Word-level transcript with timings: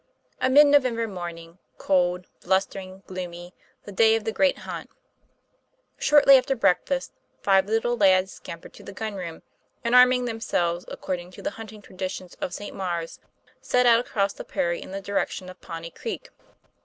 A 0.41 0.49
MID 0.49 0.65
NOVEMBER 0.65 1.07
morning, 1.07 1.59
cold, 1.77 2.25
blustering, 2.43 3.03
gloomy, 3.05 3.53
the 3.83 3.91
day 3.91 4.15
of 4.15 4.23
the 4.23 4.31
great 4.31 4.57
hunt. 4.57 4.89
Shortly 5.99 6.39
after 6.39 6.55
breakfast, 6.55 7.11
five 7.43 7.67
little 7.67 7.95
lads 7.95 8.31
scampered 8.31 8.73
to 8.73 8.83
the 8.83 8.93
gun 8.93 9.13
room, 9.13 9.43
and 9.83 9.93
arming 9.93 10.25
themselves 10.25 10.85
according 10.87 11.29
to 11.33 11.43
the 11.43 11.51
hunting 11.51 11.83
traditions 11.83 12.35
of 12.41 12.51
St. 12.51 12.75
Maure's, 12.75 13.19
set 13.61 13.85
out 13.85 13.99
across 13.99 14.33
the 14.33 14.43
prairie 14.43 14.81
in 14.81 14.89
the 14.89 15.01
direction 15.01 15.49
of 15.49 15.61
Pawnee 15.61 15.91
Creek. 15.91 16.31